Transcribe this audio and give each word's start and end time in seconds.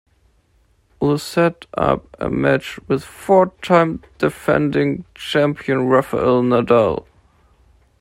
This 0.99 1.21
set 1.21 1.67
up 1.75 2.07
a 2.19 2.27
match 2.27 2.79
with 2.87 3.03
four-time 3.03 4.01
defending 4.17 5.05
champion 5.13 5.85
Rafael 5.89 6.41
Nadal. 6.41 7.05